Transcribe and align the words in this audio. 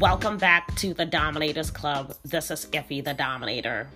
Welcome 0.00 0.38
back 0.38 0.74
to 0.76 0.92
the 0.92 1.06
Dominators 1.06 1.70
Club. 1.70 2.16
This 2.24 2.50
is 2.50 2.66
Iffy 2.72 3.02
the 3.02 3.14
Dominator. 3.14 3.88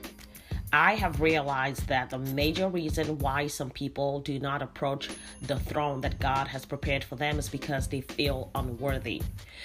I 0.73 0.95
have 0.95 1.21
realized 1.21 1.89
that 1.89 2.11
the 2.11 2.19
major 2.19 2.69
reason 2.69 3.19
why 3.19 3.49
some 3.49 3.69
people 3.69 4.21
do 4.21 4.39
not 4.39 4.63
approach 4.63 5.09
the 5.43 5.59
throne 5.59 6.01
that 6.03 6.21
God 6.21 6.47
has 6.47 6.65
prepared 6.65 7.03
for 7.03 7.17
them 7.17 7.37
is 7.41 7.49
because 7.49 7.89
they 7.89 8.01
feel 8.01 8.49
unworthy. 8.55 9.23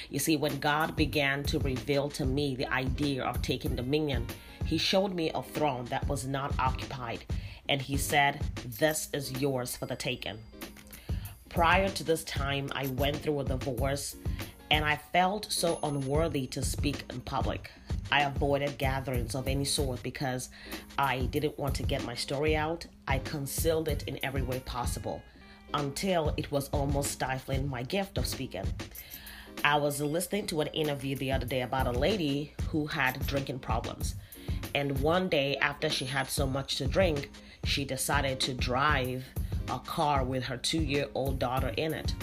You 0.09 0.17
see, 0.17 0.35
when 0.35 0.59
God 0.59 0.95
began 0.95 1.43
to 1.43 1.59
reveal 1.59 2.09
to 2.09 2.25
me 2.25 2.55
the 2.55 2.71
idea 2.73 3.23
of 3.23 3.43
taking 3.43 3.75
dominion, 3.75 4.25
He 4.65 4.79
showed 4.79 5.13
me 5.13 5.29
a 5.35 5.43
throne 5.43 5.85
that 5.85 6.07
was 6.07 6.25
not 6.25 6.57
occupied, 6.57 7.25
and 7.69 7.79
He 7.79 7.95
said, 7.95 8.41
This 8.79 9.07
is 9.13 9.39
yours 9.39 9.75
for 9.75 9.85
the 9.85 9.95
taking. 9.95 10.39
Prior 11.47 11.89
to 11.89 12.03
this 12.03 12.23
time, 12.23 12.69
I 12.71 12.87
went 12.87 13.17
through 13.17 13.41
a 13.41 13.43
divorce 13.43 14.15
and 14.73 14.83
I 14.83 14.95
felt 14.95 15.51
so 15.51 15.77
unworthy 15.83 16.47
to 16.47 16.63
speak 16.63 17.03
in 17.11 17.21
public. 17.21 17.69
I 18.11 18.21
avoided 18.23 18.79
gatherings 18.79 19.35
of 19.35 19.47
any 19.47 19.65
sort 19.65 20.01
because 20.01 20.49
I 20.97 21.27
didn't 21.27 21.59
want 21.59 21.75
to 21.75 21.83
get 21.83 22.03
my 22.05 22.15
story 22.15 22.55
out. 22.55 22.87
I 23.07 23.19
concealed 23.19 23.87
it 23.87 24.01
in 24.07 24.19
every 24.23 24.41
way 24.41 24.61
possible 24.61 25.21
until 25.75 26.33
it 26.37 26.51
was 26.51 26.69
almost 26.69 27.11
stifling 27.11 27.69
my 27.69 27.83
gift 27.83 28.17
of 28.17 28.25
speaking. 28.25 28.65
I 29.63 29.77
was 29.77 30.01
listening 30.01 30.47
to 30.47 30.61
an 30.61 30.67
interview 30.69 31.17
the 31.17 31.31
other 31.33 31.45
day 31.45 31.61
about 31.61 31.85
a 31.85 31.91
lady 31.91 32.55
who 32.69 32.87
had 32.87 33.23
drinking 33.27 33.59
problems. 33.59 34.15
And 34.73 34.99
one 35.01 35.29
day, 35.29 35.55
after 35.57 35.87
she 35.87 36.05
had 36.05 36.31
so 36.31 36.47
much 36.47 36.77
to 36.77 36.87
drink, 36.87 37.29
she 37.63 37.85
decided 37.85 38.39
to 38.39 38.55
drive 38.55 39.23
a 39.69 39.77
car 39.77 40.23
with 40.23 40.43
her 40.45 40.57
two 40.57 40.81
year 40.81 41.09
old 41.13 41.37
daughter 41.37 41.71
in 41.77 41.93
it. 41.93 42.15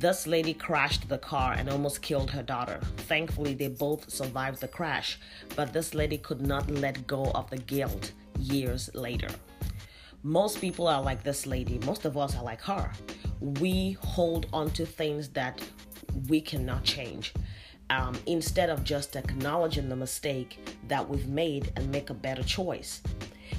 This 0.00 0.26
lady 0.26 0.54
crashed 0.54 1.10
the 1.10 1.18
car 1.18 1.52
and 1.52 1.68
almost 1.68 2.00
killed 2.00 2.30
her 2.30 2.42
daughter. 2.42 2.80
Thankfully, 2.96 3.52
they 3.52 3.68
both 3.68 4.08
survived 4.10 4.62
the 4.62 4.66
crash, 4.66 5.18
but 5.54 5.74
this 5.74 5.92
lady 5.92 6.16
could 6.16 6.40
not 6.40 6.70
let 6.70 7.06
go 7.06 7.30
of 7.34 7.50
the 7.50 7.58
guilt 7.58 8.12
years 8.38 8.88
later. 8.94 9.28
Most 10.22 10.58
people 10.58 10.88
are 10.88 11.02
like 11.02 11.22
this 11.22 11.46
lady, 11.46 11.78
most 11.84 12.06
of 12.06 12.16
us 12.16 12.34
are 12.34 12.42
like 12.42 12.62
her. 12.62 12.90
We 13.40 13.98
hold 14.00 14.46
on 14.54 14.70
to 14.70 14.86
things 14.86 15.28
that 15.30 15.62
we 16.30 16.40
cannot 16.40 16.82
change. 16.82 17.34
Um, 17.90 18.16
instead 18.24 18.70
of 18.70 18.82
just 18.82 19.16
acknowledging 19.16 19.90
the 19.90 19.96
mistake 19.96 20.66
that 20.88 21.06
we've 21.06 21.28
made 21.28 21.74
and 21.76 21.92
make 21.92 22.08
a 22.08 22.14
better 22.14 22.42
choice. 22.42 23.02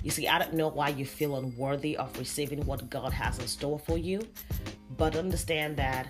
You 0.04 0.10
see, 0.10 0.28
I 0.28 0.40
don't 0.40 0.56
know 0.56 0.70
why 0.70 0.90
you 0.90 1.06
feel 1.06 1.36
unworthy 1.36 1.98
of 1.98 2.18
receiving 2.18 2.66
what 2.66 2.90
God 2.90 3.14
has 3.14 3.38
in 3.38 3.48
store 3.48 3.78
for 3.78 4.00
you, 4.00 4.28
but 4.98 5.16
understand 5.16 5.78
that 5.78 6.08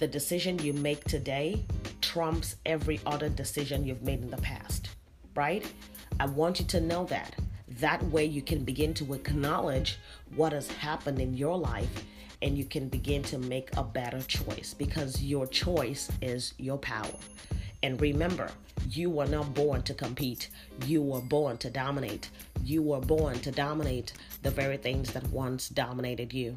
the 0.00 0.08
decision 0.08 0.58
you 0.58 0.72
make 0.72 1.04
today 1.04 1.62
trumps 2.00 2.56
every 2.64 2.98
other 3.04 3.28
decision 3.28 3.86
you've 3.86 4.02
made 4.02 4.22
in 4.22 4.30
the 4.30 4.38
past, 4.38 4.88
right? 5.36 5.70
I 6.18 6.24
want 6.24 6.58
you 6.58 6.64
to 6.68 6.80
know 6.80 7.04
that. 7.04 7.36
That 7.78 8.02
way, 8.04 8.24
you 8.24 8.40
can 8.40 8.64
begin 8.64 8.94
to 8.94 9.12
acknowledge 9.12 9.98
what 10.34 10.54
has 10.54 10.70
happened 10.72 11.20
in 11.20 11.34
your 11.34 11.56
life 11.58 12.02
and 12.40 12.56
you 12.56 12.64
can 12.64 12.88
begin 12.88 13.22
to 13.24 13.36
make 13.36 13.76
a 13.76 13.84
better 13.84 14.22
choice 14.22 14.74
because 14.76 15.22
your 15.22 15.46
choice 15.46 16.10
is 16.22 16.54
your 16.56 16.78
power. 16.78 17.18
And 17.82 18.00
remember, 18.00 18.50
you 18.88 19.10
were 19.10 19.26
not 19.26 19.52
born 19.52 19.82
to 19.82 19.92
compete, 19.92 20.48
you 20.86 21.02
were 21.02 21.20
born 21.20 21.58
to 21.58 21.68
dominate. 21.68 22.30
You 22.64 22.82
were 22.82 23.00
born 23.00 23.38
to 23.40 23.50
dominate 23.50 24.14
the 24.42 24.50
very 24.50 24.78
things 24.78 25.12
that 25.12 25.26
once 25.28 25.68
dominated 25.68 26.32
you. 26.32 26.56